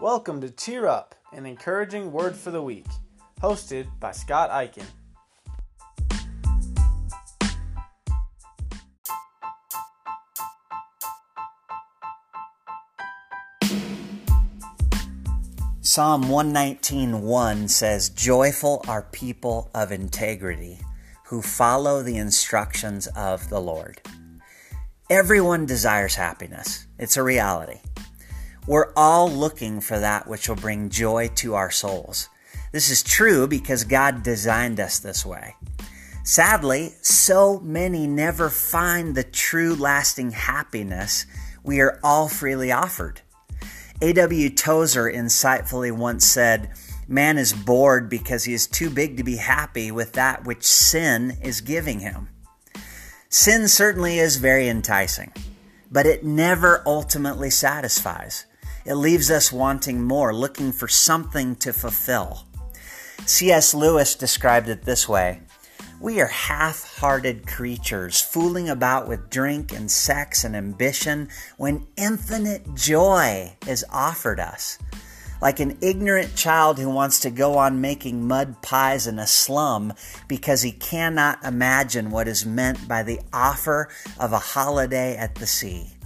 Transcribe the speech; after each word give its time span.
Welcome 0.00 0.40
to 0.42 0.50
Cheer 0.50 0.86
Up, 0.86 1.16
an 1.32 1.44
encouraging 1.44 2.12
word 2.12 2.36
for 2.36 2.52
the 2.52 2.62
week, 2.62 2.86
hosted 3.42 3.88
by 3.98 4.12
Scott 4.12 4.48
Eichen. 4.48 4.84
Psalm 15.80 16.28
119:1 16.28 17.66
says, 17.66 18.08
"Joyful 18.08 18.84
are 18.86 19.02
people 19.02 19.68
of 19.74 19.90
integrity 19.90 20.78
who 21.24 21.42
follow 21.42 22.04
the 22.04 22.18
instructions 22.18 23.08
of 23.08 23.48
the 23.48 23.60
Lord." 23.60 24.00
Everyone 25.10 25.66
desires 25.66 26.14
happiness. 26.14 26.86
It's 26.98 27.16
a 27.16 27.22
reality. 27.24 27.80
We're 28.68 28.92
all 28.94 29.30
looking 29.30 29.80
for 29.80 29.98
that 29.98 30.28
which 30.28 30.46
will 30.46 30.56
bring 30.56 30.90
joy 30.90 31.28
to 31.36 31.54
our 31.54 31.70
souls. 31.70 32.28
This 32.70 32.90
is 32.90 33.02
true 33.02 33.46
because 33.46 33.84
God 33.84 34.22
designed 34.22 34.78
us 34.78 34.98
this 34.98 35.24
way. 35.24 35.56
Sadly, 36.22 36.92
so 37.00 37.60
many 37.60 38.06
never 38.06 38.50
find 38.50 39.14
the 39.14 39.24
true 39.24 39.74
lasting 39.74 40.32
happiness 40.32 41.24
we 41.64 41.80
are 41.80 41.98
all 42.04 42.28
freely 42.28 42.70
offered. 42.70 43.22
A.W. 44.02 44.50
Tozer 44.50 45.10
insightfully 45.10 45.90
once 45.90 46.26
said, 46.26 46.70
Man 47.08 47.38
is 47.38 47.54
bored 47.54 48.10
because 48.10 48.44
he 48.44 48.52
is 48.52 48.66
too 48.66 48.90
big 48.90 49.16
to 49.16 49.24
be 49.24 49.36
happy 49.36 49.90
with 49.90 50.12
that 50.12 50.44
which 50.44 50.62
sin 50.62 51.38
is 51.42 51.62
giving 51.62 52.00
him. 52.00 52.28
Sin 53.30 53.66
certainly 53.66 54.18
is 54.18 54.36
very 54.36 54.68
enticing, 54.68 55.32
but 55.90 56.04
it 56.04 56.22
never 56.22 56.82
ultimately 56.84 57.48
satisfies. 57.48 58.44
It 58.84 58.94
leaves 58.94 59.30
us 59.30 59.52
wanting 59.52 60.02
more, 60.02 60.34
looking 60.34 60.72
for 60.72 60.88
something 60.88 61.56
to 61.56 61.72
fulfill. 61.72 62.44
C.S. 63.26 63.74
Lewis 63.74 64.14
described 64.14 64.68
it 64.68 64.82
this 64.82 65.08
way 65.08 65.40
we 66.00 66.20
are 66.20 66.28
half 66.28 66.96
hearted 66.98 67.46
creatures 67.46 68.20
fooling 68.20 68.68
about 68.68 69.08
with 69.08 69.30
drink 69.30 69.72
and 69.72 69.90
sex 69.90 70.44
and 70.44 70.54
ambition 70.54 71.28
when 71.56 71.86
infinite 71.96 72.74
joy 72.74 73.56
is 73.66 73.84
offered 73.90 74.38
us. 74.38 74.78
Like 75.40 75.58
an 75.58 75.76
ignorant 75.80 76.36
child 76.36 76.78
who 76.78 76.88
wants 76.88 77.20
to 77.20 77.30
go 77.30 77.58
on 77.58 77.80
making 77.80 78.26
mud 78.26 78.62
pies 78.62 79.08
in 79.08 79.18
a 79.18 79.26
slum 79.26 79.92
because 80.28 80.62
he 80.62 80.72
cannot 80.72 81.44
imagine 81.44 82.10
what 82.10 82.28
is 82.28 82.46
meant 82.46 82.86
by 82.86 83.02
the 83.02 83.20
offer 83.32 83.88
of 84.20 84.32
a 84.32 84.38
holiday 84.38 85.16
at 85.16 85.34
the 85.36 85.46
sea. 85.46 85.97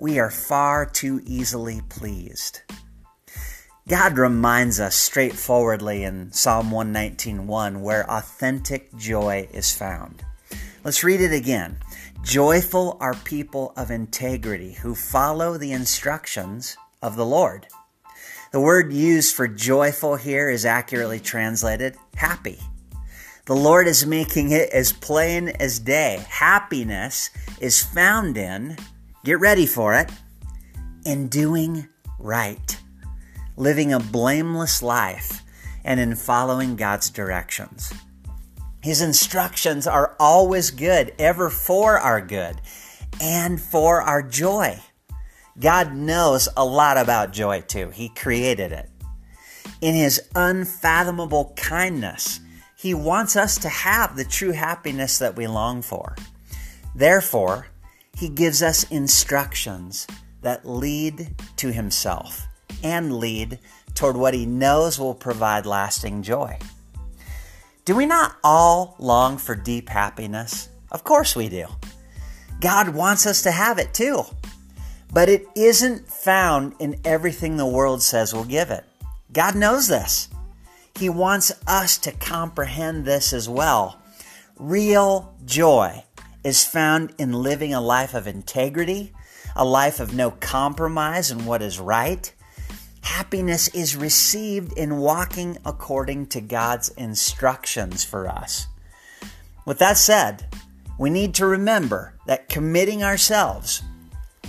We 0.00 0.18
are 0.18 0.30
far 0.30 0.86
too 0.86 1.20
easily 1.26 1.82
pleased. 1.90 2.62
God 3.86 4.16
reminds 4.16 4.80
us 4.80 4.96
straightforwardly 4.96 6.04
in 6.04 6.32
Psalm 6.32 6.70
119:1 6.70 7.82
where 7.82 8.10
authentic 8.10 8.96
joy 8.96 9.46
is 9.52 9.72
found. 9.72 10.24
Let's 10.84 11.04
read 11.04 11.20
it 11.20 11.34
again. 11.34 11.80
Joyful 12.22 12.96
are 12.98 13.12
people 13.12 13.74
of 13.76 13.90
integrity 13.90 14.72
who 14.72 14.94
follow 14.94 15.58
the 15.58 15.72
instructions 15.72 16.78
of 17.02 17.16
the 17.16 17.26
Lord. 17.26 17.66
The 18.52 18.60
word 18.60 18.94
used 18.94 19.34
for 19.34 19.46
joyful 19.46 20.16
here 20.16 20.48
is 20.48 20.64
accurately 20.64 21.20
translated 21.20 21.98
happy. 22.16 22.58
The 23.44 23.54
Lord 23.54 23.86
is 23.86 24.06
making 24.06 24.50
it 24.50 24.70
as 24.70 24.94
plain 24.94 25.50
as 25.60 25.78
day. 25.78 26.24
Happiness 26.30 27.28
is 27.60 27.82
found 27.82 28.38
in, 28.38 28.78
get 29.24 29.40
ready 29.40 29.66
for 29.66 29.94
it, 29.94 30.10
in 31.04 31.28
doing 31.28 31.88
right 32.18 32.80
living 33.60 33.92
a 33.92 34.00
blameless 34.00 34.82
life, 34.82 35.42
and 35.84 36.00
in 36.00 36.16
following 36.16 36.76
God's 36.76 37.10
directions. 37.10 37.92
His 38.82 39.02
instructions 39.02 39.86
are 39.86 40.16
always 40.18 40.70
good, 40.70 41.12
ever 41.18 41.50
for 41.50 41.98
our 41.98 42.22
good 42.22 42.58
and 43.20 43.60
for 43.60 44.00
our 44.00 44.22
joy. 44.22 44.78
God 45.58 45.94
knows 45.94 46.48
a 46.56 46.64
lot 46.64 46.96
about 46.96 47.34
joy 47.34 47.60
too. 47.60 47.90
He 47.90 48.08
created 48.08 48.72
it. 48.72 48.88
In 49.82 49.94
His 49.94 50.22
unfathomable 50.34 51.52
kindness, 51.56 52.40
He 52.76 52.94
wants 52.94 53.36
us 53.36 53.58
to 53.58 53.68
have 53.68 54.16
the 54.16 54.24
true 54.24 54.52
happiness 54.52 55.18
that 55.18 55.36
we 55.36 55.46
long 55.46 55.82
for. 55.82 56.16
Therefore, 56.94 57.66
He 58.16 58.28
gives 58.28 58.62
us 58.62 58.90
instructions 58.90 60.06
that 60.42 60.66
lead 60.66 61.34
to 61.56 61.72
Himself 61.72 62.46
and 62.82 63.18
lead 63.18 63.58
toward 63.94 64.16
what 64.16 64.34
He 64.34 64.46
knows 64.46 64.98
will 64.98 65.14
provide 65.14 65.66
lasting 65.66 66.22
joy. 66.22 66.58
Do 67.84 67.96
we 67.96 68.06
not 68.06 68.36
all 68.44 68.94
long 68.98 69.38
for 69.38 69.54
deep 69.54 69.88
happiness? 69.88 70.68
Of 70.92 71.04
course 71.04 71.34
we 71.34 71.48
do. 71.48 71.66
God 72.60 72.90
wants 72.90 73.26
us 73.26 73.42
to 73.42 73.50
have 73.50 73.78
it 73.78 73.94
too. 73.94 74.22
But 75.12 75.28
it 75.28 75.46
isn't 75.56 76.06
found 76.08 76.74
in 76.78 77.00
everything 77.04 77.56
the 77.56 77.66
world 77.66 78.02
says 78.02 78.32
will 78.32 78.44
give 78.44 78.70
it. 78.70 78.84
God 79.32 79.56
knows 79.56 79.88
this. 79.88 80.28
He 80.94 81.08
wants 81.08 81.52
us 81.66 81.98
to 81.98 82.12
comprehend 82.12 83.04
this 83.04 83.32
as 83.32 83.48
well. 83.48 84.00
Real 84.56 85.34
joy 85.44 86.04
is 86.44 86.64
found 86.64 87.14
in 87.18 87.32
living 87.32 87.74
a 87.74 87.80
life 87.80 88.14
of 88.14 88.26
integrity, 88.26 89.12
a 89.56 89.64
life 89.64 90.00
of 90.00 90.14
no 90.14 90.30
compromise 90.30 91.30
in 91.30 91.44
what 91.46 91.62
is 91.62 91.78
right, 91.78 92.32
Happiness 93.02 93.68
is 93.68 93.96
received 93.96 94.72
in 94.74 94.98
walking 94.98 95.58
according 95.64 96.26
to 96.28 96.40
God's 96.40 96.90
instructions 96.90 98.04
for 98.04 98.28
us. 98.28 98.66
With 99.64 99.78
that 99.78 99.96
said, 99.96 100.46
we 100.98 101.10
need 101.10 101.34
to 101.34 101.46
remember 101.46 102.14
that 102.26 102.48
committing 102.48 103.02
ourselves 103.02 103.82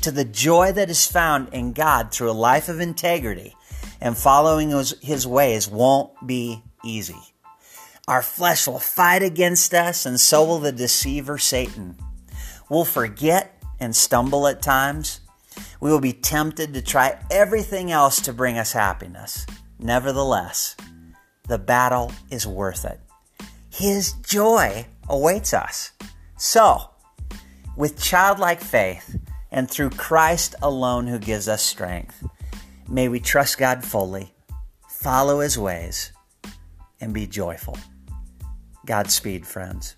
to 0.00 0.10
the 0.10 0.24
joy 0.24 0.72
that 0.72 0.90
is 0.90 1.06
found 1.06 1.52
in 1.52 1.72
God 1.72 2.10
through 2.10 2.30
a 2.30 2.32
life 2.32 2.68
of 2.68 2.80
integrity 2.80 3.54
and 4.00 4.16
following 4.16 4.70
his, 4.70 5.26
ways 5.26 5.68
won't 5.68 6.10
be 6.26 6.62
easy. 6.84 7.34
Our 8.08 8.22
flesh 8.22 8.66
will 8.66 8.78
fight 8.78 9.22
against 9.22 9.74
us, 9.74 10.06
and 10.06 10.18
so 10.18 10.42
will 10.42 10.60
the 10.60 10.72
deceiver 10.72 11.36
Satan. 11.36 11.94
We'll 12.70 12.86
forget 12.86 13.62
and 13.78 13.94
stumble 13.94 14.46
at 14.46 14.62
times, 14.62 15.20
we 15.78 15.90
will 15.90 16.00
be 16.00 16.14
tempted 16.14 16.72
to 16.72 16.80
try 16.80 17.18
everything 17.30 17.92
else 17.92 18.22
to 18.22 18.32
bring 18.32 18.56
us 18.56 18.72
happiness. 18.72 19.44
Nevertheless, 19.78 20.74
the 21.48 21.58
battle 21.58 22.10
is 22.30 22.46
worth 22.46 22.86
it. 22.86 22.98
His 23.70 24.12
joy 24.12 24.86
awaits 25.10 25.52
us. 25.52 25.92
So, 26.38 26.88
with 27.76 28.00
childlike 28.00 28.62
faith 28.62 29.18
and 29.50 29.70
through 29.70 29.90
Christ 29.90 30.54
alone 30.62 31.08
who 31.08 31.18
gives 31.18 31.46
us 31.46 31.62
strength, 31.62 32.26
may 32.88 33.08
we 33.08 33.20
trust 33.20 33.58
God 33.58 33.84
fully, 33.84 34.32
follow 34.88 35.40
his 35.40 35.58
ways, 35.58 36.10
and 37.02 37.12
be 37.12 37.26
joyful. 37.26 37.76
Godspeed, 38.88 39.46
friends. 39.46 39.96